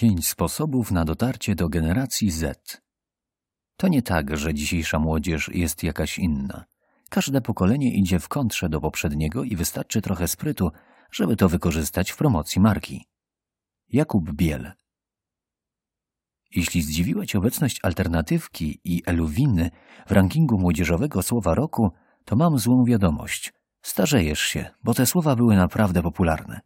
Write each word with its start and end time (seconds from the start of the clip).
Pięć 0.00 0.28
sposobów 0.28 0.90
na 0.90 1.04
dotarcie 1.04 1.54
do 1.54 1.68
generacji 1.68 2.30
Z. 2.30 2.80
To 3.76 3.88
nie 3.88 4.02
tak, 4.02 4.36
że 4.36 4.54
dzisiejsza 4.54 4.98
młodzież 4.98 5.50
jest 5.54 5.82
jakaś 5.82 6.18
inna. 6.18 6.64
Każde 7.10 7.40
pokolenie 7.40 7.94
idzie 7.94 8.20
w 8.20 8.28
kontrze 8.28 8.68
do 8.68 8.80
poprzedniego 8.80 9.44
i 9.44 9.56
wystarczy 9.56 10.02
trochę 10.02 10.28
sprytu, 10.28 10.70
żeby 11.12 11.36
to 11.36 11.48
wykorzystać 11.48 12.10
w 12.10 12.16
promocji 12.16 12.60
marki. 12.60 13.06
Jakub 13.88 14.32
Biel 14.32 14.72
Jeśli 16.50 16.82
zdziwiła 16.82 17.26
Cię 17.26 17.38
obecność 17.38 17.78
alternatywki 17.82 18.80
i 18.84 19.02
eluwiny 19.06 19.70
w 20.06 20.12
rankingu 20.12 20.58
młodzieżowego 20.58 21.22
słowa 21.22 21.54
roku, 21.54 21.92
to 22.24 22.36
mam 22.36 22.58
złą 22.58 22.84
wiadomość. 22.84 23.52
Starzejesz 23.82 24.40
się, 24.40 24.70
bo 24.84 24.94
te 24.94 25.06
słowa 25.06 25.36
były 25.36 25.56
naprawdę 25.56 26.02
popularne. 26.02 26.60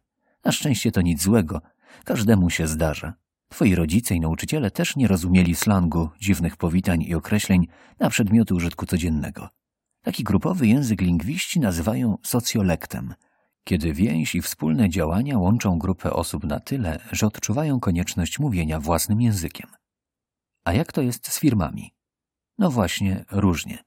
Na 0.45 0.51
szczęście 0.51 0.91
to 0.91 1.01
nic 1.01 1.23
złego, 1.23 1.61
każdemu 2.05 2.49
się 2.49 2.67
zdarza. 2.67 3.24
Twoi 3.55 3.75
rodzice 3.75 4.15
i 4.15 4.19
nauczyciele 4.19 4.71
też 4.71 4.95
nie 4.95 5.07
rozumieli 5.07 5.55
slangu, 5.55 6.09
dziwnych 6.19 6.57
powitań 6.57 7.01
i 7.01 7.15
określeń 7.15 7.67
na 7.99 8.09
przedmioty 8.09 8.55
użytku 8.55 8.85
codziennego. 8.85 9.49
Taki 10.01 10.23
grupowy 10.23 10.67
język 10.67 11.01
lingwiści 11.01 11.59
nazywają 11.59 12.17
socjolektem, 12.23 13.13
kiedy 13.63 13.93
więź 13.93 14.35
i 14.35 14.41
wspólne 14.41 14.89
działania 14.89 15.37
łączą 15.37 15.79
grupę 15.79 16.13
osób 16.13 16.43
na 16.43 16.59
tyle, 16.59 16.99
że 17.11 17.27
odczuwają 17.27 17.79
konieczność 17.79 18.39
mówienia 18.39 18.79
własnym 18.79 19.21
językiem. 19.21 19.69
A 20.65 20.73
jak 20.73 20.91
to 20.91 21.01
jest 21.01 21.27
z 21.27 21.39
firmami? 21.39 21.91
No 22.57 22.71
właśnie, 22.71 23.25
różnie. 23.31 23.77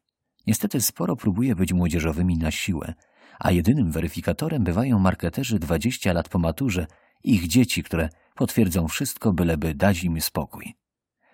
Niestety 0.47 0.80
sporo 0.80 1.16
próbuje 1.16 1.56
być 1.56 1.73
młodzieżowymi 1.73 2.39
na 2.39 2.50
siłę, 2.50 2.95
a 3.39 3.50
jedynym 3.50 3.92
weryfikatorem 3.92 4.64
bywają 4.64 4.98
marketerzy 4.98 5.59
20 5.59 6.12
lat 6.12 6.28
po 6.28 6.39
maturze 6.39 6.87
i 7.25 7.34
ich 7.34 7.48
dzieci, 7.48 7.83
które 7.83 8.09
potwierdzą 8.38 8.88
wszystko, 8.88 9.33
byleby 9.33 9.74
dać 9.74 10.05
im 10.05 10.20
spokój. 10.20 10.74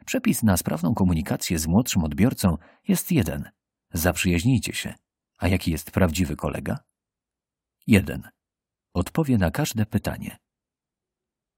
Przepis 0.06 0.42
na 0.42 0.56
sprawną 0.56 0.94
komunikację 0.94 1.58
z 1.58 1.66
młodszym 1.66 2.04
odbiorcą 2.04 2.58
jest 2.88 3.12
jeden. 3.12 3.50
Zaprzyjaźnijcie 3.92 4.72
się. 4.72 4.94
A 5.38 5.48
jaki 5.48 5.70
jest 5.70 5.90
prawdziwy 5.90 6.36
kolega? 6.36 6.78
Jeden. 7.86 8.28
Odpowie 8.94 9.38
na 9.38 9.50
każde 9.50 9.86
pytanie. 9.86 10.38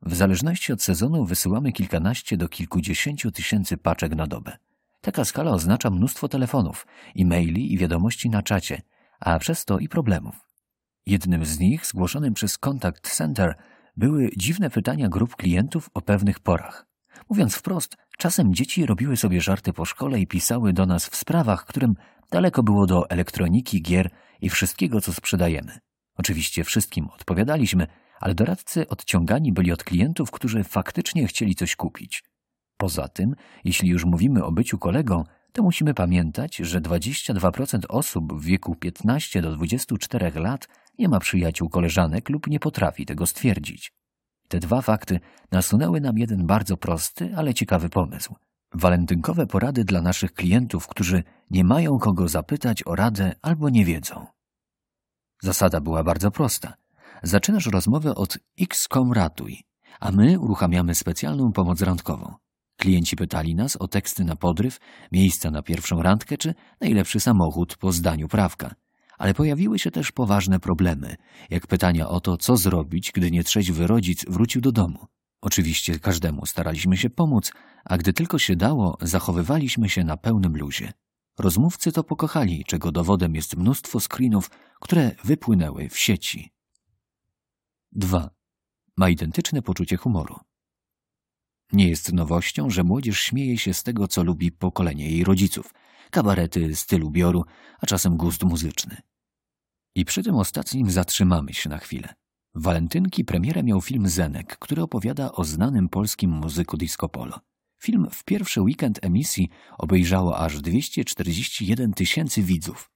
W 0.03 0.15
zależności 0.15 0.73
od 0.73 0.83
sezonu 0.83 1.25
wysyłamy 1.25 1.73
kilkanaście 1.73 2.37
do 2.37 2.49
kilkudziesięciu 2.49 3.33
tysięcy 3.33 3.77
paczek 3.77 4.15
na 4.15 4.27
dobę. 4.27 4.57
Taka 5.01 5.25
skala 5.25 5.51
oznacza 5.51 5.91
mnóstwo 5.91 6.29
telefonów, 6.29 6.87
e-maili 7.19 7.73
i 7.73 7.79
wiadomości 7.79 8.31
na 8.31 8.43
czacie, 8.43 8.83
a 9.21 9.39
przez 9.39 9.65
to 9.65 9.79
i 9.79 9.89
problemów. 9.89 10.35
Jednym 11.07 11.45
z 11.45 11.59
nich, 11.59 11.87
zgłoszonym 11.87 12.35
przez 12.35 12.59
Contact 12.59 13.17
Center, 13.17 13.55
były 13.97 14.31
dziwne 14.37 14.71
pytania 14.71 15.09
grup 15.09 15.37
klientów 15.37 15.91
o 15.95 16.01
pewnych 16.01 16.41
porach. 16.41 16.87
Mówiąc 17.31 17.55
wprost, 17.55 17.97
czasem 18.19 18.55
dzieci 18.55 18.87
robiły 18.87 19.17
sobie 19.17 19.41
żarty 19.41 19.73
po 19.73 19.85
szkole 19.85 20.21
i 20.21 20.27
pisały 20.27 20.73
do 20.73 20.87
nas 20.87 21.07
w 21.07 21.17
sprawach, 21.17 21.65
którym 21.67 21.95
daleko 22.31 22.63
było 22.63 22.87
do 22.87 23.11
elektroniki, 23.11 23.83
gier 23.83 24.11
i 24.41 24.51
wszystkiego, 24.51 25.01
co 25.01 25.13
sprzedajemy. 25.13 25.79
Oczywiście 26.19 26.65
wszystkim 26.65 27.09
odpowiadaliśmy, 27.09 27.87
ale 28.21 28.35
doradcy 28.35 28.89
odciągani 28.89 29.53
byli 29.53 29.73
od 29.73 29.85
klientów, 29.85 30.31
którzy 30.31 30.65
faktycznie 30.65 31.27
chcieli 31.27 31.55
coś 31.55 31.77
kupić. 31.77 32.25
Poza 32.77 33.09
tym, 33.09 33.35
jeśli 33.65 33.89
już 33.89 34.05
mówimy 34.05 34.45
o 34.45 34.53
byciu 34.53 34.79
kolegą, 34.79 35.25
to 35.53 35.63
musimy 35.63 35.95
pamiętać, 35.95 36.57
że 36.57 36.81
22% 36.81 37.79
osób 37.89 38.33
w 38.33 38.45
wieku 38.45 38.75
15 38.75 39.43
do 39.43 39.53
24 39.53 40.41
lat 40.41 40.69
nie 40.99 41.09
ma 41.09 41.19
przyjaciół, 41.19 41.69
koleżanek 41.69 42.29
lub 42.29 42.47
nie 42.47 42.61
potrafi 42.61 43.07
tego 43.07 43.27
stwierdzić. 43.27 43.93
Te 44.49 44.61
dwa 44.61 44.83
fakty 44.83 45.21
nasunęły 45.53 46.01
nam 46.01 46.19
jeden 46.19 46.47
bardzo 46.47 46.77
prosty, 46.77 47.33
ale 47.37 47.55
ciekawy 47.55 47.89
pomysł. 47.89 48.35
Walentynkowe 48.75 49.47
porady 49.47 49.85
dla 49.85 50.03
naszych 50.03 50.33
klientów, 50.33 50.87
którzy 50.87 51.25
nie 51.51 51.65
mają 51.65 51.99
kogo 51.99 52.29
zapytać 52.29 52.87
o 52.87 52.97
radę 52.97 53.35
albo 53.43 53.69
nie 53.69 53.85
wiedzą. 53.85 54.27
Zasada 55.43 55.81
była 55.81 56.05
bardzo 56.05 56.31
prosta. 56.31 56.75
Zaczynasz 57.23 57.67
rozmowę 57.67 58.15
od 58.15 58.39
X.com 58.61 59.13
ratuj, 59.13 59.65
a 60.01 60.13
my 60.13 60.39
uruchamiamy 60.39 60.95
specjalną 60.95 61.53
pomoc 61.53 61.83
randkową. 61.83 62.35
Klienci 62.77 63.17
pytali 63.17 63.55
nas 63.55 63.77
o 63.77 63.89
teksty 63.89 64.25
na 64.25 64.37
podryw, 64.37 64.79
miejsca 65.13 65.51
na 65.51 65.63
pierwszą 65.63 66.03
randkę 66.03 66.37
czy 66.37 66.55
najlepszy 66.81 67.21
samochód 67.21 67.77
po 67.77 67.93
zdaniu 67.93 68.29
prawka. 68.29 68.75
Ale 69.19 69.35
pojawiły 69.35 69.79
się 69.79 69.91
też 69.91 70.13
poważne 70.13 70.61
problemy, 70.61 71.17
jak 71.51 71.67
pytania 71.67 72.09
o 72.09 72.21
to, 72.21 72.37
co 72.37 72.57
zrobić, 72.57 73.13
gdy 73.13 73.31
nietrzeźwy 73.31 73.87
rodzic 73.87 74.25
wrócił 74.29 74.61
do 74.61 74.73
domu. 74.73 75.07
Oczywiście 75.41 75.99
każdemu 75.99 76.47
staraliśmy 76.47 76.97
się 76.97 77.11
pomóc, 77.11 77.53
a 77.85 77.97
gdy 77.99 78.13
tylko 78.13 78.39
się 78.39 78.57
dało, 78.57 78.99
zachowywaliśmy 79.01 79.89
się 79.89 80.05
na 80.05 80.17
pełnym 80.17 80.57
luzie. 80.57 80.93
Rozmówcy 81.39 81.93
to 81.93 82.05
pokochali, 82.05 82.65
czego 82.65 82.93
dowodem 82.93 83.35
jest 83.35 83.57
mnóstwo 83.57 84.01
screenów, 84.01 84.51
które 84.81 85.11
wypłynęły 85.25 85.89
w 85.89 85.99
sieci. 85.99 86.53
2. 87.93 88.31
Ma 88.97 89.09
identyczne 89.09 89.63
poczucie 89.63 89.97
humoru. 89.97 90.37
Nie 91.73 91.89
jest 91.89 92.13
nowością, 92.13 92.71
że 92.71 92.85
młodzież 92.85 93.21
śmieje 93.21 93.59
się 93.59 93.75
z 93.75 93.83
tego, 93.83 94.09
co 94.09 94.25
lubi 94.25 94.53
pokolenie 94.53 95.11
jej 95.11 95.25
rodziców. 95.25 95.75
Kabarety, 96.11 96.77
styl 96.77 97.05
ubioru, 97.05 97.45
a 97.81 97.87
czasem 97.87 98.17
gust 98.17 98.45
muzyczny. 98.45 98.97
I 99.95 100.05
przy 100.05 100.23
tym 100.23 100.35
ostatnim 100.35 100.91
zatrzymamy 100.91 101.55
się 101.55 101.69
na 101.69 101.79
chwilę. 101.79 102.15
W 102.55 102.63
walentynki 102.63 103.25
premierę 103.25 103.63
miał 103.63 103.81
film 103.81 104.09
Zenek, 104.09 104.59
który 104.59 104.83
opowiada 104.83 105.33
o 105.33 105.45
znanym 105.45 105.89
polskim 105.89 106.31
muzyku 106.31 106.77
disco 106.77 107.09
polo. 107.09 107.41
Film 107.83 108.09
w 108.13 108.25
pierwszy 108.25 108.61
weekend 108.63 108.99
emisji 109.03 109.49
obejrzało 109.79 110.39
aż 110.39 110.61
241 110.61 111.93
tysięcy 111.93 112.43
widzów. 112.43 112.91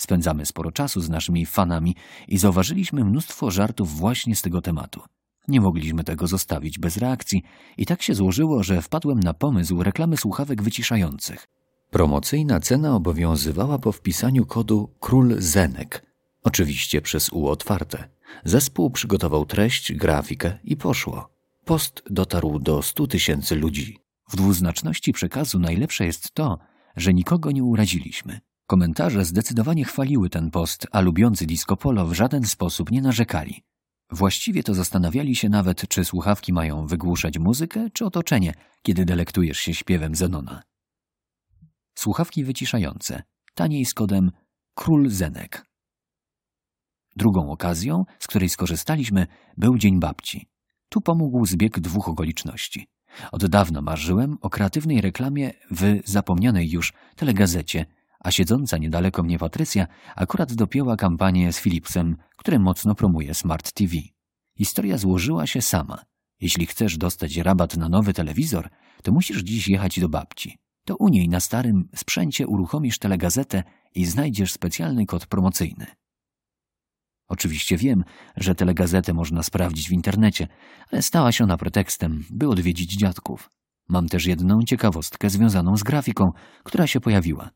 Spędzamy 0.00 0.46
sporo 0.46 0.72
czasu 0.72 1.00
z 1.00 1.08
naszymi 1.08 1.46
fanami 1.46 1.96
i 2.28 2.38
zauważyliśmy 2.38 3.04
mnóstwo 3.04 3.50
żartów 3.50 3.96
właśnie 3.96 4.36
z 4.36 4.42
tego 4.42 4.60
tematu. 4.60 5.02
Nie 5.48 5.60
mogliśmy 5.60 6.04
tego 6.04 6.26
zostawić 6.26 6.78
bez 6.78 6.96
reakcji 6.96 7.42
i 7.78 7.86
tak 7.86 8.02
się 8.02 8.14
złożyło, 8.14 8.62
że 8.62 8.82
wpadłem 8.82 9.20
na 9.20 9.34
pomysł 9.34 9.82
reklamy 9.82 10.16
słuchawek 10.16 10.62
wyciszających. 10.62 11.48
Promocyjna 11.90 12.60
cena 12.60 12.96
obowiązywała 12.96 13.78
po 13.78 13.92
wpisaniu 13.92 14.46
kodu 14.46 14.90
Król 15.00 15.34
Zenek, 15.38 16.06
oczywiście 16.42 17.02
przez 17.02 17.32
U 17.32 17.46
otwarte. 17.46 18.08
Zespół 18.44 18.90
przygotował 18.90 19.46
treść, 19.46 19.92
grafikę 19.92 20.58
i 20.64 20.76
poszło. 20.76 21.28
Post 21.64 22.02
dotarł 22.10 22.58
do 22.58 22.82
stu 22.82 23.06
tysięcy 23.06 23.56
ludzi. 23.56 23.98
W 24.30 24.36
dwuznaczności 24.36 25.12
przekazu 25.12 25.58
najlepsze 25.58 26.06
jest 26.06 26.34
to, 26.34 26.58
że 26.96 27.14
nikogo 27.14 27.50
nie 27.50 27.64
uraziliśmy. 27.64 28.40
Komentarze 28.66 29.24
zdecydowanie 29.24 29.84
chwaliły 29.84 30.30
ten 30.30 30.50
post, 30.50 30.86
a 30.92 31.00
lubiący 31.00 31.46
disco 31.46 31.76
polo 31.76 32.06
w 32.06 32.12
żaden 32.12 32.44
sposób 32.44 32.90
nie 32.90 33.02
narzekali. 33.02 33.62
Właściwie 34.10 34.62
to 34.62 34.74
zastanawiali 34.74 35.36
się 35.36 35.48
nawet, 35.48 35.88
czy 35.88 36.04
słuchawki 36.04 36.52
mają 36.52 36.86
wygłuszać 36.86 37.38
muzykę, 37.38 37.90
czy 37.92 38.04
otoczenie, 38.04 38.54
kiedy 38.82 39.04
delektujesz 39.04 39.58
się 39.58 39.74
śpiewem 39.74 40.14
Zenona. 40.14 40.62
Słuchawki 41.94 42.44
wyciszające, 42.44 43.22
taniej 43.54 43.84
z 43.84 43.94
kodem 43.94 44.30
Król 44.74 45.10
Zenek. 45.10 45.66
Drugą 47.16 47.50
okazją, 47.50 48.04
z 48.18 48.26
której 48.26 48.48
skorzystaliśmy, 48.48 49.26
był 49.56 49.78
Dzień 49.78 50.00
Babci. 50.00 50.48
Tu 50.88 51.00
pomógł 51.00 51.46
zbieg 51.46 51.80
dwóch 51.80 52.08
okoliczności. 52.08 52.86
Od 53.32 53.46
dawna 53.46 53.82
marzyłem 53.82 54.38
o 54.40 54.50
kreatywnej 54.50 55.00
reklamie 55.00 55.52
w 55.70 56.00
zapomnianej 56.04 56.70
już 56.70 56.92
telegazecie, 57.16 57.86
a 58.24 58.30
siedząca 58.30 58.78
niedaleko 58.78 59.22
mnie 59.22 59.38
Patrycja 59.38 59.86
akurat 60.16 60.54
dopięła 60.54 60.96
kampanię 60.96 61.52
z 61.52 61.60
Philipsem, 61.60 62.16
który 62.36 62.58
mocno 62.58 62.94
promuje 62.94 63.34
Smart 63.34 63.72
TV. 63.72 63.92
Historia 64.58 64.98
złożyła 64.98 65.46
się 65.46 65.62
sama. 65.62 66.04
Jeśli 66.40 66.66
chcesz 66.66 66.98
dostać 66.98 67.36
rabat 67.36 67.76
na 67.76 67.88
nowy 67.88 68.12
telewizor, 68.12 68.68
to 69.02 69.12
musisz 69.12 69.42
dziś 69.42 69.68
jechać 69.68 70.00
do 70.00 70.08
babci. 70.08 70.58
To 70.84 70.96
u 70.96 71.08
niej 71.08 71.28
na 71.28 71.40
starym 71.40 71.88
sprzęcie 71.94 72.46
uruchomisz 72.46 72.98
telegazetę 72.98 73.62
i 73.94 74.04
znajdziesz 74.04 74.52
specjalny 74.52 75.06
kod 75.06 75.26
promocyjny. 75.26 75.86
Oczywiście 77.28 77.76
wiem, 77.76 78.04
że 78.36 78.54
telegazetę 78.54 79.14
można 79.14 79.42
sprawdzić 79.42 79.88
w 79.88 79.92
internecie, 79.92 80.48
ale 80.92 81.02
stała 81.02 81.32
się 81.32 81.44
ona 81.44 81.56
pretekstem, 81.56 82.24
by 82.30 82.48
odwiedzić 82.48 82.96
dziadków. 82.96 83.50
Mam 83.88 84.08
też 84.08 84.26
jedną 84.26 84.62
ciekawostkę 84.62 85.30
związaną 85.30 85.76
z 85.76 85.82
grafiką, 85.82 86.30
która 86.64 86.86
się 86.86 87.00
pojawiła. 87.00 87.50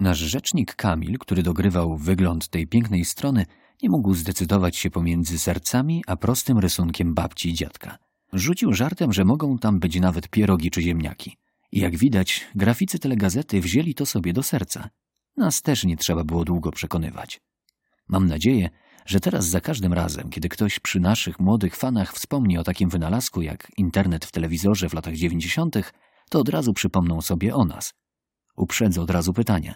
Nasz 0.00 0.18
rzecznik 0.18 0.74
Kamil, 0.74 1.18
który 1.18 1.42
dogrywał 1.42 1.96
wygląd 1.96 2.48
tej 2.48 2.66
pięknej 2.66 3.04
strony, 3.04 3.46
nie 3.82 3.90
mógł 3.90 4.14
zdecydować 4.14 4.76
się 4.76 4.90
pomiędzy 4.90 5.38
sercami 5.38 6.04
a 6.06 6.16
prostym 6.16 6.58
rysunkiem 6.58 7.14
babci 7.14 7.48
i 7.48 7.54
dziadka. 7.54 7.98
Rzucił 8.32 8.72
żartem, 8.72 9.12
że 9.12 9.24
mogą 9.24 9.58
tam 9.58 9.78
być 9.78 10.00
nawet 10.00 10.28
pierogi 10.28 10.70
czy 10.70 10.82
ziemniaki. 10.82 11.36
I 11.72 11.80
jak 11.80 11.96
widać, 11.96 12.46
graficy 12.54 12.98
telegazety 12.98 13.60
wzięli 13.60 13.94
to 13.94 14.06
sobie 14.06 14.32
do 14.32 14.42
serca. 14.42 14.88
Nas 15.36 15.62
też 15.62 15.84
nie 15.84 15.96
trzeba 15.96 16.24
było 16.24 16.44
długo 16.44 16.70
przekonywać. 16.70 17.40
Mam 18.08 18.26
nadzieję, 18.26 18.70
że 19.06 19.20
teraz 19.20 19.46
za 19.46 19.60
każdym 19.60 19.92
razem, 19.92 20.30
kiedy 20.30 20.48
ktoś 20.48 20.80
przy 20.80 21.00
naszych 21.00 21.40
młodych 21.40 21.76
fanach 21.76 22.12
wspomni 22.12 22.58
o 22.58 22.64
takim 22.64 22.88
wynalazku 22.88 23.42
jak 23.42 23.72
internet 23.76 24.24
w 24.24 24.32
telewizorze 24.32 24.88
w 24.88 24.94
latach 24.94 25.14
90., 25.14 25.92
to 26.30 26.40
od 26.40 26.48
razu 26.48 26.72
przypomną 26.72 27.22
sobie 27.22 27.54
o 27.54 27.64
nas. 27.64 27.94
Uprzedzę 28.56 29.00
od 29.00 29.10
razu 29.10 29.32
pytanie. 29.32 29.74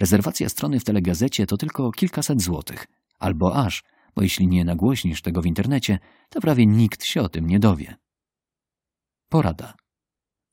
Rezerwacja 0.00 0.48
strony 0.48 0.80
w 0.80 0.84
telegazecie 0.84 1.46
to 1.46 1.56
tylko 1.56 1.90
kilkaset 1.90 2.42
złotych, 2.42 2.86
albo 3.18 3.56
aż, 3.56 3.84
bo 4.16 4.22
jeśli 4.22 4.48
nie 4.48 4.64
nagłośnisz 4.64 5.22
tego 5.22 5.42
w 5.42 5.46
internecie, 5.46 5.98
to 6.28 6.40
prawie 6.40 6.66
nikt 6.66 7.04
się 7.04 7.22
o 7.22 7.28
tym 7.28 7.46
nie 7.46 7.58
dowie. 7.58 7.96
Porada. 9.28 9.74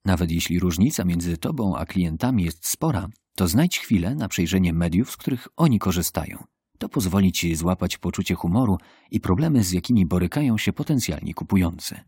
Nawet 0.05 0.31
jeśli 0.31 0.59
różnica 0.59 1.05
między 1.05 1.37
tobą 1.37 1.75
a 1.75 1.85
klientami 1.85 2.43
jest 2.43 2.67
spora, 2.67 3.07
to 3.35 3.47
znajdź 3.47 3.79
chwilę 3.79 4.15
na 4.15 4.27
przejrzenie 4.27 4.73
mediów, 4.73 5.11
z 5.11 5.17
których 5.17 5.47
oni 5.57 5.79
korzystają. 5.79 6.43
To 6.77 6.89
pozwoli 6.89 7.31
ci 7.31 7.55
złapać 7.55 7.97
poczucie 7.97 8.35
humoru 8.35 8.77
i 9.11 9.19
problemy, 9.19 9.63
z 9.63 9.71
jakimi 9.71 10.05
borykają 10.05 10.57
się 10.57 10.73
potencjalni 10.73 11.33
kupujący. 11.33 11.99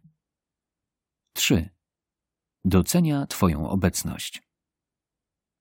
3. 1.34 1.70
Docenia 2.66 3.26
Twoją 3.26 3.70
obecność. 3.70 4.43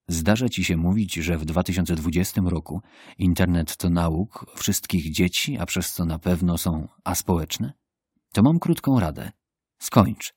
Zdarza 0.07 0.49
ci 0.49 0.63
się 0.63 0.77
mówić, 0.77 1.13
że 1.13 1.37
w 1.37 1.45
2020 1.45 2.41
roku 2.45 2.81
internet 3.17 3.77
to 3.77 3.89
nauk 3.89 4.45
wszystkich 4.55 5.11
dzieci, 5.11 5.57
a 5.57 5.65
przez 5.65 5.93
co 5.93 6.05
na 6.05 6.19
pewno 6.19 6.57
są 6.57 6.87
aspołeczne? 7.03 7.73
To 8.33 8.43
mam 8.43 8.59
krótką 8.59 8.99
radę. 8.99 9.31
Skończ. 9.79 10.33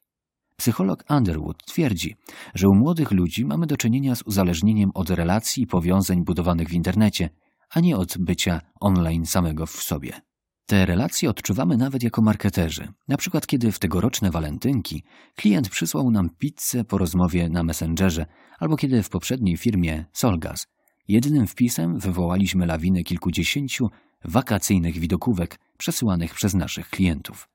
Psycholog 0.57 1.05
Underwood 1.11 1.65
twierdzi, 1.65 2.17
że 2.55 2.69
u 2.69 2.75
młodych 2.75 3.11
ludzi 3.11 3.45
mamy 3.45 3.67
do 3.67 3.77
czynienia 3.77 4.15
z 4.15 4.23
uzależnieniem 4.23 4.91
od 4.95 5.11
relacji 5.11 5.63
i 5.63 5.67
powiązań 5.67 6.25
budowanych 6.25 6.69
w 6.69 6.73
internecie, 6.73 7.31
a 7.71 7.81
nie 7.81 7.97
od 7.97 8.19
bycia 8.19 8.61
online 8.81 9.27
samego 9.27 9.67
w 9.67 9.83
sobie. 9.83 10.25
Te 10.67 10.87
relacje 10.87 11.31
odczuwamy 11.31 11.77
nawet 11.77 12.03
jako 12.03 12.23
marketerzy. 12.23 12.89
Na 13.09 13.17
przykład 13.17 13.47
kiedy 13.47 13.73
w 13.73 13.79
tegoroczne 13.79 14.31
walentynki 14.31 15.03
klient 15.37 15.69
przysłał 15.69 16.11
nam 16.11 16.31
pizzę 16.31 16.85
po 16.85 16.99
rozmowie 16.99 17.49
na 17.49 17.63
Messengerze, 17.63 18.27
albo 18.59 18.77
kiedy 18.77 19.03
w 19.03 19.09
poprzedniej 19.09 19.57
firmie 19.57 20.05
Solgas 20.13 20.67
jednym 21.09 21.47
wpisem 21.47 21.99
wywołaliśmy 21.99 22.67
lawinę 22.67 23.03
kilkudziesięciu 23.03 23.91
wakacyjnych 24.25 24.99
widokówek 24.99 25.59
przesyłanych 25.79 26.35
przez 26.35 26.55
naszych 26.55 26.91
klientów. 26.91 27.49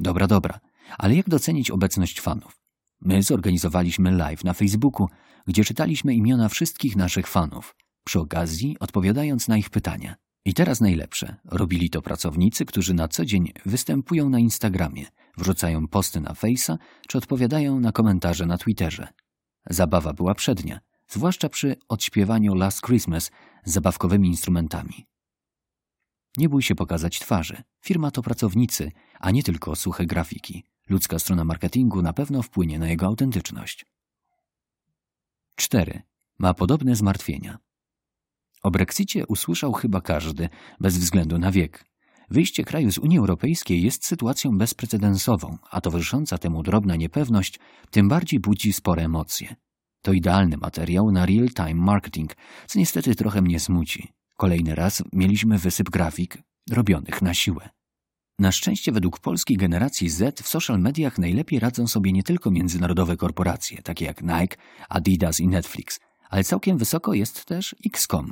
Dobra, 0.00 0.26
dobra, 0.26 0.60
ale 0.98 1.14
jak 1.14 1.28
docenić 1.28 1.70
obecność 1.70 2.20
fanów? 2.20 2.60
My 3.00 3.22
zorganizowaliśmy 3.22 4.10
live 4.12 4.44
na 4.44 4.52
Facebooku, 4.52 5.08
gdzie 5.46 5.64
czytaliśmy 5.64 6.14
imiona 6.14 6.48
wszystkich 6.48 6.96
naszych 6.96 7.26
fanów, 7.26 7.76
przy 8.04 8.20
okazji 8.20 8.76
odpowiadając 8.80 9.48
na 9.48 9.56
ich 9.56 9.70
pytania. 9.70 10.14
I 10.44 10.54
teraz 10.54 10.80
najlepsze. 10.80 11.36
Robili 11.44 11.90
to 11.90 12.02
pracownicy, 12.02 12.64
którzy 12.64 12.94
na 12.94 13.08
co 13.08 13.24
dzień 13.24 13.52
występują 13.66 14.28
na 14.28 14.38
Instagramie, 14.38 15.06
wrzucają 15.36 15.88
posty 15.88 16.20
na 16.20 16.32
Face'a 16.32 16.76
czy 17.08 17.18
odpowiadają 17.18 17.80
na 17.80 17.92
komentarze 17.92 18.46
na 18.46 18.58
Twitterze. 18.58 19.08
Zabawa 19.70 20.12
była 20.12 20.34
przednia, 20.34 20.80
zwłaszcza 21.08 21.48
przy 21.48 21.76
odśpiewaniu 21.88 22.54
Last 22.54 22.82
Christmas 22.82 23.30
z 23.64 23.72
zabawkowymi 23.72 24.28
instrumentami. 24.28 25.06
Nie 26.36 26.48
bój 26.48 26.62
się 26.62 26.74
pokazać 26.74 27.20
twarzy. 27.20 27.62
Firma 27.80 28.10
to 28.10 28.22
pracownicy, 28.22 28.92
a 29.20 29.30
nie 29.30 29.42
tylko 29.42 29.76
suche 29.76 30.06
grafiki. 30.06 30.64
Ludzka 30.88 31.18
strona 31.18 31.44
marketingu 31.44 32.02
na 32.02 32.12
pewno 32.12 32.42
wpłynie 32.42 32.78
na 32.78 32.88
jego 32.88 33.06
autentyczność. 33.06 33.86
4. 35.56 36.02
Ma 36.38 36.54
podobne 36.54 36.96
zmartwienia. 36.96 37.58
O 38.64 38.70
Brexicie 38.70 39.26
usłyszał 39.26 39.72
chyba 39.72 40.00
każdy, 40.00 40.48
bez 40.80 40.98
względu 40.98 41.38
na 41.38 41.50
wiek. 41.50 41.84
Wyjście 42.30 42.64
kraju 42.64 42.92
z 42.92 42.98
Unii 42.98 43.18
Europejskiej 43.18 43.82
jest 43.82 44.06
sytuacją 44.06 44.58
bezprecedensową, 44.58 45.58
a 45.70 45.80
towarzysząca 45.80 46.38
temu 46.38 46.62
drobna 46.62 46.96
niepewność 46.96 47.58
tym 47.90 48.08
bardziej 48.08 48.40
budzi 48.40 48.72
spore 48.72 49.04
emocje. 49.04 49.56
To 50.02 50.12
idealny 50.12 50.56
materiał 50.56 51.12
na 51.12 51.26
real-time 51.26 51.74
marketing, 51.74 52.36
co 52.66 52.78
niestety 52.78 53.14
trochę 53.14 53.42
mnie 53.42 53.60
smuci. 53.60 54.08
Kolejny 54.36 54.74
raz 54.74 55.02
mieliśmy 55.12 55.58
wysyp 55.58 55.90
grafik 55.90 56.38
robionych 56.70 57.22
na 57.22 57.34
siłę. 57.34 57.68
Na 58.38 58.52
szczęście 58.52 58.92
według 58.92 59.20
polskiej 59.20 59.56
generacji 59.56 60.08
Z 60.08 60.40
w 60.40 60.48
social 60.48 60.80
mediach 60.80 61.18
najlepiej 61.18 61.58
radzą 61.58 61.86
sobie 61.86 62.12
nie 62.12 62.22
tylko 62.22 62.50
międzynarodowe 62.50 63.16
korporacje, 63.16 63.82
takie 63.82 64.04
jak 64.04 64.22
Nike, 64.22 64.56
Adidas 64.88 65.40
i 65.40 65.48
Netflix, 65.48 66.00
ale 66.30 66.44
całkiem 66.44 66.78
wysoko 66.78 67.14
jest 67.14 67.44
też 67.44 67.76
XCOM. 67.86 68.30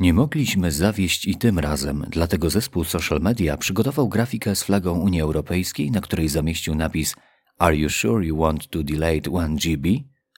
Nie 0.00 0.12
mogliśmy 0.12 0.72
zawieść 0.72 1.26
i 1.26 1.36
tym 1.36 1.58
razem, 1.58 2.06
dlatego 2.10 2.50
zespół 2.50 2.84
social 2.84 3.20
media 3.20 3.56
przygotował 3.56 4.08
grafikę 4.08 4.56
z 4.56 4.62
flagą 4.62 4.98
Unii 4.98 5.20
Europejskiej, 5.20 5.90
na 5.90 6.00
której 6.00 6.28
zamieścił 6.28 6.74
napis 6.74 7.14
Are 7.58 7.76
you 7.76 7.90
sure 7.90 8.26
you 8.26 8.38
want 8.38 8.68
to 8.68 8.82
delay 8.82 9.22
1 9.32 9.56
GB? 9.56 9.88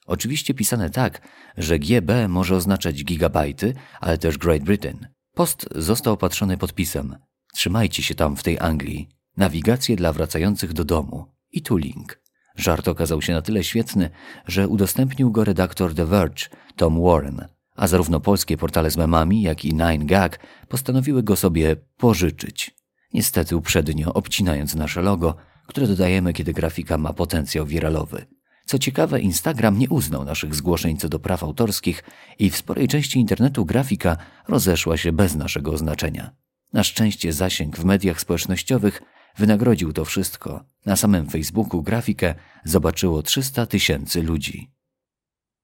Oczywiście 0.05 0.53
pisane 0.53 0.89
tak, 0.89 1.21
że 1.57 1.79
GB 1.79 2.27
może 2.27 2.55
oznaczać 2.55 3.03
gigabajty, 3.03 3.73
ale 3.99 4.17
też 4.17 4.37
Great 4.37 4.63
Britain. 4.63 5.07
Post 5.33 5.69
został 5.75 6.13
opatrzony 6.13 6.57
podpisem 6.57 7.15
Trzymajcie 7.53 8.03
się 8.03 8.15
tam 8.15 8.35
w 8.35 8.43
tej 8.43 8.59
Anglii. 8.59 9.09
Nawigację 9.37 9.95
dla 9.95 10.13
wracających 10.13 10.73
do 10.73 10.85
domu. 10.85 11.25
I 11.51 11.61
tu 11.61 11.77
link. 11.77 12.21
Żart 12.55 12.87
okazał 12.87 13.21
się 13.21 13.33
na 13.33 13.41
tyle 13.41 13.63
świetny, 13.63 14.09
że 14.47 14.67
udostępnił 14.67 15.31
go 15.31 15.43
redaktor 15.43 15.95
The 15.95 16.05
Verge, 16.05 16.49
Tom 16.75 17.01
Warren, 17.03 17.45
a 17.75 17.87
zarówno 17.87 18.19
polskie 18.19 18.57
portale 18.57 18.91
z 18.91 18.97
memami, 18.97 19.41
jak 19.41 19.65
i 19.65 19.73
9gag 19.73 20.29
postanowiły 20.67 21.23
go 21.23 21.35
sobie 21.35 21.75
pożyczyć. 21.97 22.75
Niestety 23.13 23.57
uprzednio 23.57 24.13
obcinając 24.13 24.75
nasze 24.75 25.01
logo, 25.01 25.35
które 25.67 25.87
dodajemy, 25.87 26.33
kiedy 26.33 26.53
grafika 26.53 26.97
ma 26.97 27.13
potencjał 27.13 27.65
wiralowy. 27.65 28.25
Co 28.65 28.79
ciekawe, 28.79 29.21
Instagram 29.21 29.77
nie 29.77 29.89
uznał 29.89 30.25
naszych 30.25 30.55
zgłoszeń 30.55 30.97
co 30.97 31.09
do 31.09 31.19
praw 31.19 31.43
autorskich 31.43 32.03
i 32.39 32.49
w 32.49 32.57
sporej 32.57 32.87
części 32.87 33.19
internetu 33.19 33.65
grafika 33.65 34.17
rozeszła 34.47 34.97
się 34.97 35.11
bez 35.11 35.35
naszego 35.35 35.71
oznaczenia. 35.71 36.31
Na 36.73 36.83
szczęście 36.83 37.33
zasięg 37.33 37.77
w 37.77 37.85
mediach 37.85 38.21
społecznościowych 38.21 39.01
wynagrodził 39.37 39.93
to 39.93 40.05
wszystko. 40.05 40.65
Na 40.85 40.95
samym 40.95 41.29
Facebooku 41.29 41.83
grafikę 41.83 42.35
zobaczyło 42.63 43.21
300 43.21 43.65
tysięcy 43.65 44.23
ludzi. 44.23 44.71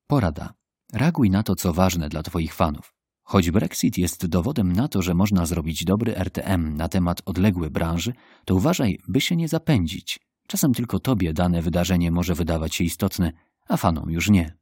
Porada. 0.07 0.53
Reaguj 0.93 1.29
na 1.29 1.43
to, 1.43 1.55
co 1.55 1.73
ważne 1.73 2.09
dla 2.09 2.23
Twoich 2.23 2.53
fanów. 2.53 2.93
Choć 3.23 3.51
Brexit 3.51 3.97
jest 3.97 4.27
dowodem 4.27 4.73
na 4.73 4.87
to, 4.87 5.01
że 5.01 5.13
można 5.13 5.45
zrobić 5.45 5.85
dobry 5.85 6.15
RTM 6.15 6.77
na 6.77 6.87
temat 6.87 7.21
odległej 7.25 7.69
branży, 7.69 8.13
to 8.45 8.55
uważaj, 8.55 8.99
by 9.07 9.21
się 9.21 9.35
nie 9.35 9.47
zapędzić. 9.47 10.19
Czasem 10.47 10.73
tylko 10.73 10.99
Tobie 10.99 11.33
dane 11.33 11.61
wydarzenie 11.61 12.11
może 12.11 12.35
wydawać 12.35 12.75
się 12.75 12.83
istotne, 12.83 13.31
a 13.67 13.77
fanom 13.77 14.11
już 14.11 14.29
nie. 14.29 14.57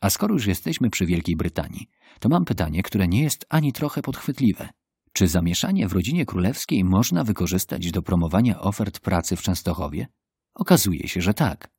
A 0.00 0.10
skoro 0.10 0.34
już 0.34 0.46
jesteśmy 0.46 0.90
przy 0.90 1.06
Wielkiej 1.06 1.36
Brytanii, 1.36 1.86
to 2.20 2.28
mam 2.28 2.44
pytanie, 2.44 2.82
które 2.82 3.08
nie 3.08 3.22
jest 3.22 3.46
ani 3.48 3.72
trochę 3.72 4.02
podchwytliwe. 4.02 4.68
Czy 5.12 5.28
zamieszanie 5.28 5.88
w 5.88 5.92
rodzinie 5.92 6.26
królewskiej 6.26 6.84
można 6.84 7.24
wykorzystać 7.24 7.90
do 7.90 8.02
promowania 8.02 8.60
ofert 8.60 9.00
pracy 9.00 9.36
w 9.36 9.42
Częstochowie? 9.42 10.06
Okazuje 10.54 11.08
się, 11.08 11.20
że 11.20 11.34
tak. 11.34 11.75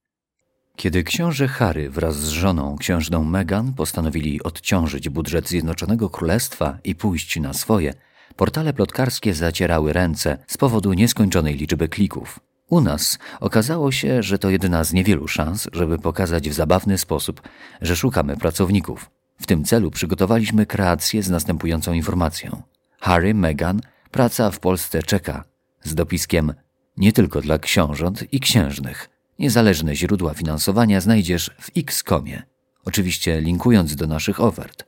Kiedy 0.77 1.03
książę 1.03 1.47
Harry 1.47 1.89
wraz 1.89 2.15
z 2.15 2.27
żoną 2.27 2.75
księżną 2.79 3.23
Meghan 3.23 3.73
postanowili 3.73 4.43
odciążyć 4.43 5.09
budżet 5.09 5.49
Zjednoczonego 5.49 6.09
Królestwa 6.09 6.77
i 6.83 6.95
pójść 6.95 7.39
na 7.39 7.53
swoje, 7.53 7.93
portale 8.35 8.73
plotkarskie 8.73 9.33
zacierały 9.33 9.93
ręce 9.93 10.37
z 10.47 10.57
powodu 10.57 10.93
nieskończonej 10.93 11.55
liczby 11.55 11.89
klików. 11.89 12.39
U 12.69 12.81
nas 12.81 13.19
okazało 13.39 13.91
się, 13.91 14.23
że 14.23 14.39
to 14.39 14.49
jedna 14.49 14.83
z 14.83 14.93
niewielu 14.93 15.27
szans, 15.27 15.67
żeby 15.73 15.99
pokazać 15.99 16.49
w 16.49 16.53
zabawny 16.53 16.97
sposób, 16.97 17.41
że 17.81 17.95
szukamy 17.95 18.37
pracowników. 18.37 19.09
W 19.41 19.47
tym 19.47 19.63
celu 19.63 19.91
przygotowaliśmy 19.91 20.65
kreację 20.65 21.23
z 21.23 21.29
następującą 21.29 21.93
informacją. 21.93 22.61
Harry, 22.99 23.33
Meghan, 23.33 23.81
praca 24.11 24.51
w 24.51 24.59
Polsce 24.59 25.03
czeka. 25.03 25.43
Z 25.83 25.95
dopiskiem 25.95 26.53
nie 26.97 27.11
tylko 27.13 27.41
dla 27.41 27.59
książąt 27.59 28.33
i 28.33 28.39
księżnych– 28.39 29.09
Niezależne 29.39 29.95
źródła 29.95 30.33
finansowania 30.33 31.01
znajdziesz 31.01 31.51
w 31.59 31.69
Xcomie, 31.77 32.43
oczywiście 32.85 33.41
linkując 33.41 33.95
do 33.95 34.07
naszych 34.07 34.41
ofert. 34.41 34.85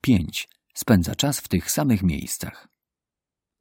5. 0.00 0.48
Spędza 0.74 1.14
czas 1.14 1.40
w 1.40 1.48
tych 1.48 1.70
samych 1.70 2.02
miejscach. 2.02 2.68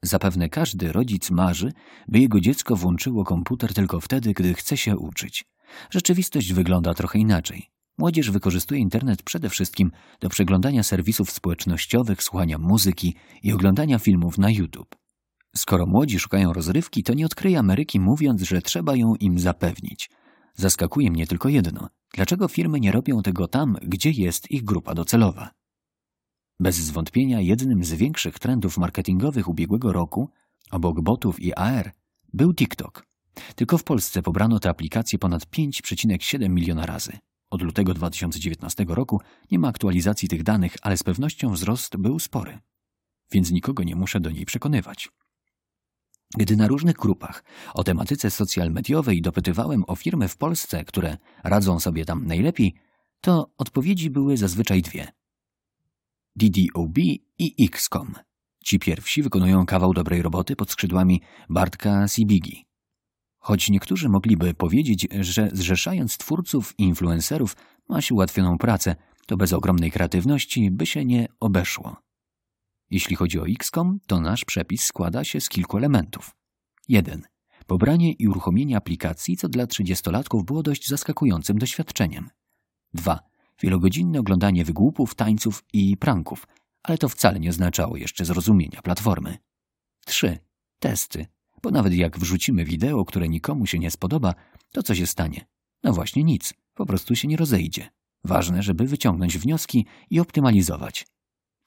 Zapewne 0.04 0.50
każdy 0.50 0.92
rodzic 0.92 1.32
marzy, 1.32 1.72
by 2.08 2.20
jego 2.20 2.40
dziecko 2.40 2.76
włączyło 2.76 3.24
komputer 3.24 3.74
tylko 3.74 4.00
wtedy, 4.00 4.34
gdy 4.34 4.54
chce 4.54 4.78
się 4.78 4.98
uczyć. 4.98 5.46
Rzeczywistość 5.90 6.54
wygląda 6.54 6.94
trochę 6.94 7.20
inaczej. 7.20 7.70
Młodzież 7.98 8.32
wykorzystuje 8.32 8.82
internet 8.82 9.24
przede 9.24 9.50
wszystkim 9.50 9.92
do 10.20 10.30
przeglądania 10.30 10.84
serwisów 10.84 11.32
społecznościowych, 11.32 12.24
słuchania 12.24 12.58
muzyki 12.58 13.16
i 13.44 13.54
oglądania 13.54 14.00
filmów 14.00 14.38
na 14.38 14.50
YouTube. 14.52 15.01
Skoro 15.56 15.86
młodzi 15.86 16.20
szukają 16.20 16.54
rozrywki, 16.54 17.04
to 17.04 17.14
nie 17.14 17.26
odkryję 17.26 17.60
Ameryki 17.60 18.00
mówiąc, 18.00 18.42
że 18.42 18.62
trzeba 18.62 18.96
ją 18.96 19.16
im 19.16 19.40
zapewnić. 19.40 20.10
Zaskakuje 20.56 21.12
mnie 21.12 21.28
tylko 21.28 21.50
jedno. 21.50 21.90
Dlaczego 22.14 22.48
firmy 22.48 22.80
nie 22.80 22.92
robią 22.92 23.22
tego 23.22 23.48
tam, 23.48 23.78
gdzie 23.82 24.12
jest 24.12 24.52
ich 24.52 24.64
grupa 24.64 24.94
docelowa? 24.94 25.52
Bez 26.60 26.76
zwątpienia 26.76 27.42
jednym 27.42 27.84
z 27.84 27.94
większych 27.94 28.40
trendów 28.40 28.78
marketingowych 28.78 29.48
ubiegłego 29.48 29.94
roku, 29.94 30.30
obok 30.72 31.02
botów 31.02 31.40
i 31.40 31.54
AR, 31.54 31.92
był 32.34 32.54
TikTok. 32.54 33.08
Tylko 33.56 33.78
w 33.78 33.84
Polsce 33.84 34.22
pobrano 34.22 34.60
tę 34.60 34.70
aplikację 34.70 35.20
ponad 35.20 35.44
5,7 35.44 36.50
miliona 36.50 36.86
razy. 36.86 37.12
Od 37.50 37.62
lutego 37.62 37.94
2019 37.94 38.86
roku 38.88 39.22
nie 39.52 39.60
ma 39.60 39.68
aktualizacji 39.68 40.30
tych 40.30 40.44
danych, 40.44 40.76
ale 40.82 40.98
z 40.98 41.04
pewnością 41.04 41.52
wzrost 41.52 41.98
był 41.98 42.20
spory. 42.20 42.60
Więc 43.32 43.52
nikogo 43.52 43.84
nie 43.84 43.96
muszę 43.96 44.20
do 44.20 44.32
niej 44.32 44.46
przekonywać. 44.46 45.10
Gdy 46.38 46.56
na 46.56 46.68
różnych 46.68 46.96
grupach 46.96 47.44
o 47.74 47.84
tematyce 47.84 48.32
social 48.32 48.72
mediowej 48.72 49.22
dopytywałem 49.22 49.84
o 49.88 49.96
firmy 49.96 50.28
w 50.28 50.38
Polsce, 50.38 50.86
które 50.86 51.18
radzą 51.44 51.80
sobie 51.80 52.06
tam 52.06 52.28
najlepiej, 52.28 52.76
to 53.22 53.52
odpowiedzi 53.58 54.10
były 54.10 54.38
zazwyczaj 54.38 54.82
dwie. 54.82 55.08
DDOB 56.36 56.98
i 57.40 57.56
XCOM. 57.66 58.14
Ci 58.64 58.80
pierwsi 58.80 59.24
wykonują 59.24 59.66
kawał 59.66 59.94
dobrej 59.94 60.22
roboty 60.22 60.56
pod 60.56 60.72
skrzydłami 60.72 61.22
Bartka 61.50 62.08
Sibigi. 62.08 62.66
Choć 63.40 63.70
niektórzy 63.70 64.10
mogliby 64.10 64.54
powiedzieć, 64.54 65.08
że 65.20 65.50
zrzeszając 65.54 66.18
twórców 66.18 66.74
i 66.78 66.84
influencerów 66.84 67.56
ma 67.90 68.02
się 68.02 68.16
ułatwioną 68.16 68.58
pracę, 68.58 68.96
to 69.26 69.38
bez 69.38 69.54
ogromnej 69.54 69.92
kreatywności 69.92 70.72
by 70.72 70.86
się 70.86 71.06
nie 71.06 71.28
obeszło. 71.40 71.98
Jeśli 72.92 73.16
chodzi 73.16 73.40
o 73.40 73.48
XCOM, 73.48 74.00
to 74.08 74.20
nasz 74.20 74.46
przepis 74.46 74.84
składa 74.84 75.24
się 75.24 75.42
z 75.42 75.50
kilku 75.50 75.78
elementów. 75.78 76.36
1. 76.88 77.22
Pobranie 77.68 78.12
i 78.12 78.28
uruchomienie 78.28 78.78
aplikacji, 78.78 79.38
co 79.38 79.50
dla 79.50 79.68
trzydziestolatków 79.68 80.46
było 80.46 80.64
dość 80.64 80.88
zaskakującym 80.88 81.58
doświadczeniem. 81.58 82.30
2. 82.94 83.20
Wielogodzinne 83.62 84.20
oglądanie 84.20 84.66
wygłupów, 84.66 85.16
tańców 85.16 85.64
i 85.74 85.98
pranków, 85.98 86.48
ale 86.84 86.98
to 86.98 87.10
wcale 87.10 87.40
nie 87.40 87.50
oznaczało 87.50 87.98
jeszcze 87.98 88.26
zrozumienia 88.26 88.82
platformy. 88.82 89.38
3. 90.06 90.40
Testy, 90.80 91.26
bo 91.64 91.72
nawet 91.72 91.94
jak 91.94 92.20
wrzucimy 92.20 92.66
wideo, 92.66 93.06
które 93.06 93.30
nikomu 93.30 93.66
się 93.66 93.80
nie 93.80 93.92
spodoba, 93.92 94.36
to 94.72 94.84
co 94.84 94.96
się 94.96 95.08
stanie? 95.08 95.46
No 95.84 95.94
właśnie 95.94 96.24
nic, 96.24 96.54
po 96.74 96.86
prostu 96.86 97.16
się 97.16 97.28
nie 97.28 97.38
rozejdzie. 97.38 97.90
Ważne, 98.24 98.64
żeby 98.64 98.86
wyciągnąć 98.86 99.38
wnioski 99.38 99.86
i 100.10 100.20
optymalizować. 100.20 101.08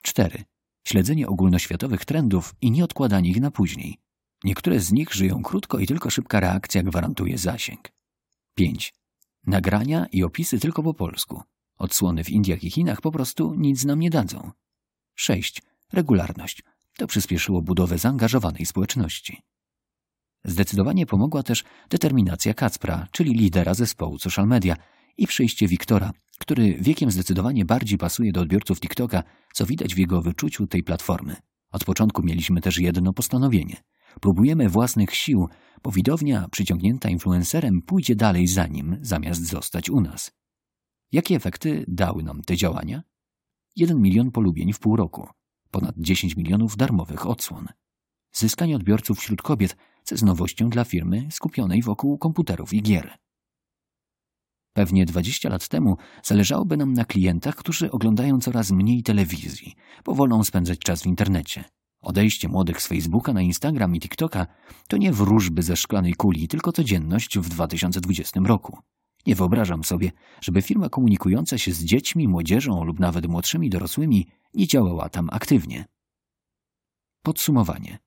4. 0.03 0.45
Śledzenie 0.85 1.29
ogólnoświatowych 1.29 2.05
trendów 2.05 2.55
i 2.61 2.71
nie 2.71 2.85
odkładanie 2.85 3.31
ich 3.31 3.41
na 3.41 3.51
później. 3.51 3.99
Niektóre 4.45 4.81
z 4.81 4.93
nich 4.93 5.15
żyją 5.15 5.43
krótko 5.43 5.79
i 5.79 5.87
tylko 5.87 6.11
szybka 6.11 6.41
reakcja 6.41 6.83
gwarantuje 6.83 7.39
zasięg. 7.39 7.89
5. 8.55 8.95
Nagrania 9.47 10.07
i 10.13 10.23
opisy 10.23 10.61
tylko 10.61 10.83
po 10.83 10.95
polsku. 10.95 11.43
Odsłony 11.79 12.25
w 12.25 12.31
Indiach 12.31 12.65
i 12.65 12.71
Chinach 12.71 13.01
po 13.01 13.13
prostu 13.13 13.55
nic 13.55 13.85
nam 13.85 14.01
nie 14.01 14.11
dadzą. 14.11 14.51
6. 15.15 15.63
Regularność. 15.93 16.63
To 16.97 17.07
przyspieszyło 17.07 17.63
budowę 17.63 17.99
zaangażowanej 17.99 18.67
społeczności. 18.67 19.43
Zdecydowanie 20.45 21.07
pomogła 21.07 21.43
też 21.43 21.65
determinacja 21.91 22.55
Kacpra, 22.55 23.09
czyli 23.11 23.35
lidera 23.35 23.75
zespołu 23.75 24.19
social 24.19 24.47
media, 24.47 24.77
i 25.17 25.27
przyjście 25.27 25.69
Wiktora, 25.69 26.13
który 26.39 26.75
wiekiem 26.81 27.11
zdecydowanie 27.11 27.65
bardziej 27.65 27.99
pasuje 27.99 28.33
do 28.33 28.41
odbiorców 28.41 28.81
TikToka, 28.81 29.23
co 29.53 29.67
widać 29.67 29.95
w 29.95 29.99
jego 29.99 30.23
wyczuciu 30.23 30.67
tej 30.67 30.83
platformy. 30.83 31.37
Od 31.71 31.85
początku 31.85 32.23
mieliśmy 32.23 32.61
też 32.61 32.79
jedno 32.79 33.13
postanowienie. 33.13 33.77
Próbujemy 34.21 34.69
własnych 34.69 35.15
sił, 35.15 35.49
bo 35.83 35.91
widownia 35.91 36.49
przyciągnięta 36.49 37.09
influencerem 37.09 37.83
pójdzie 37.83 38.17
dalej 38.17 38.47
za 38.47 38.67
nim, 38.67 38.99
zamiast 39.03 39.47
zostać 39.47 39.91
u 39.91 40.01
nas. 40.01 40.33
Jakie 41.13 41.37
efekty 41.37 41.85
dały 41.89 42.23
nam 42.23 42.43
te 42.43 42.57
działania? 42.57 43.03
1 43.77 44.03
milion 44.03 44.31
polubień 44.31 44.73
w 44.73 44.79
pół 44.79 44.97
roku, 44.97 45.29
ponad 45.71 45.95
10 45.99 46.37
milionów 46.37 46.77
darmowych 46.77 47.27
odsłon. 47.27 47.67
Zyskanie 48.33 48.77
odbiorców 48.77 49.19
wśród 49.19 49.43
kobiet, 49.43 49.77
co 50.05 50.15
jest 50.15 50.25
nowością 50.25 50.71
dla 50.71 50.85
firmy 50.85 51.29
skupionej 51.31 51.83
wokół 51.83 52.19
komputerów 52.19 52.73
i 52.73 52.83
gier. 52.83 53.24
Pewnie 54.75 55.07
20 55.07 55.49
lat 55.49 55.69
temu 55.69 55.97
zależałoby 56.23 56.77
nam 56.77 56.93
na 56.93 57.05
klientach, 57.05 57.55
którzy 57.55 57.91
oglądają 57.91 58.41
coraz 58.41 58.71
mniej 58.71 59.03
telewizji, 59.03 59.75
bo 60.05 60.15
wolą 60.15 60.45
spędzać 60.45 60.79
czas 60.79 61.03
w 61.03 61.07
internecie. 61.07 61.65
Odejście 62.01 62.49
młodych 62.49 62.83
z 62.83 62.87
Facebooka 62.87 63.33
na 63.33 63.43
Instagram 63.43 63.97
i 63.97 64.01
TikToka 64.01 64.47
to 64.89 64.97
nie 64.97 65.13
wróżby 65.13 65.63
ze 65.63 65.77
szklanej 65.77 66.15
kuli, 66.15 66.49
tylko 66.49 66.73
codzienność 66.73 67.39
w 67.39 67.49
2020 67.49 68.41
roku. 68.45 68.79
Nie 69.27 69.35
wyobrażam 69.35 69.85
sobie, 69.85 70.13
żeby 70.41 70.63
firma 70.63 70.89
komunikująca 70.89 71.59
się 71.59 71.73
z 71.73 71.85
dziećmi, 71.85 72.29
młodzieżą 72.29 72.85
lub 72.85 73.01
nawet 73.01 73.27
młodszymi 73.27 73.71
dorosłymi 73.71 74.27
nie 74.55 74.67
działała 74.67 75.09
tam 75.09 75.29
aktywnie. 75.33 75.85
Podsumowanie. 77.23 77.99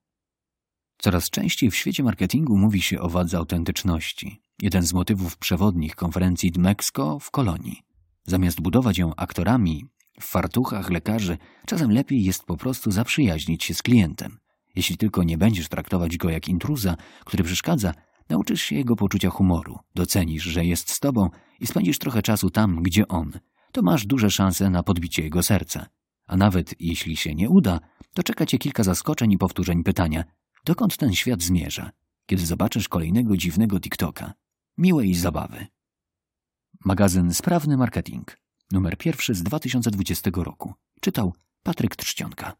Coraz 0.98 1.30
częściej 1.30 1.70
w 1.70 1.76
świecie 1.76 2.02
marketingu 2.02 2.56
mówi 2.56 2.82
się 2.82 3.00
o 3.00 3.08
wadze 3.08 3.38
autentyczności. 3.38 4.42
Jeden 4.62 4.82
z 4.82 4.92
motywów 4.92 5.36
przewodnich 5.36 5.94
konferencji 5.94 6.52
Mexico 6.58 7.18
w 7.18 7.30
Kolonii. 7.30 7.82
Zamiast 8.24 8.60
budować 8.60 8.98
ją 8.98 9.14
aktorami, 9.14 9.84
w 10.20 10.24
fartuchach 10.24 10.90
lekarzy, 10.90 11.38
czasem 11.66 11.90
lepiej 11.90 12.24
jest 12.24 12.44
po 12.44 12.56
prostu 12.56 12.90
zaprzyjaźnić 12.90 13.64
się 13.64 13.74
z 13.74 13.82
klientem. 13.82 14.38
Jeśli 14.74 14.96
tylko 14.96 15.22
nie 15.22 15.38
będziesz 15.38 15.68
traktować 15.68 16.16
go 16.16 16.30
jak 16.30 16.48
intruza, 16.48 16.96
który 17.24 17.44
przeszkadza, 17.44 17.94
nauczysz 18.28 18.62
się 18.62 18.76
jego 18.76 18.96
poczucia 18.96 19.30
humoru, 19.30 19.78
docenisz, 19.94 20.42
że 20.42 20.64
jest 20.64 20.90
z 20.90 21.00
tobą 21.00 21.30
i 21.60 21.66
spędzisz 21.66 21.98
trochę 21.98 22.22
czasu 22.22 22.50
tam, 22.50 22.82
gdzie 22.82 23.08
on, 23.08 23.32
to 23.72 23.82
masz 23.82 24.06
duże 24.06 24.30
szanse 24.30 24.70
na 24.70 24.82
podbicie 24.82 25.22
jego 25.22 25.42
serca. 25.42 25.86
A 26.26 26.36
nawet 26.36 26.74
jeśli 26.80 27.16
się 27.16 27.34
nie 27.34 27.48
uda, 27.48 27.80
to 28.14 28.22
czeka 28.22 28.46
cię 28.46 28.58
kilka 28.58 28.84
zaskoczeń 28.84 29.32
i 29.32 29.38
powtórzeń 29.38 29.82
pytania, 29.82 30.24
dokąd 30.68 30.96
ten 30.96 31.14
świat 31.14 31.42
zmierza, 31.42 31.90
kiedy 32.26 32.46
zobaczysz 32.46 32.88
kolejnego 32.88 33.36
dziwnego 33.36 33.80
TikToka. 33.80 34.34
Miłej 34.78 35.14
zabawy. 35.14 35.66
Magazyn 36.84 37.34
Sprawny 37.34 37.76
Marketing. 37.76 38.36
Numer 38.72 38.98
pierwszy 38.98 39.34
z 39.34 39.42
2020 39.42 40.30
roku. 40.34 40.74
Czytał 41.00 41.34
Patryk 41.62 41.96
Trzcionka. 41.96 42.56